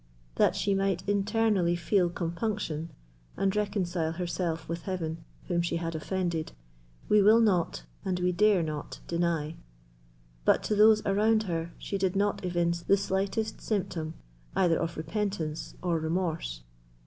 [0.33, 2.89] That she might internally feel compunction,
[3.37, 6.53] and reconcile herself with Heaven, whom she had offended,
[7.07, 9.57] we will not, and we dare not, deny;
[10.43, 14.15] but to those around her she did not evince the slightest symptom
[14.55, 16.63] either of repentance or remorse.